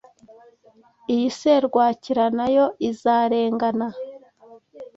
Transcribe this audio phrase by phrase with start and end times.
[1.13, 3.87] Iyi serwakira nayo izarengana.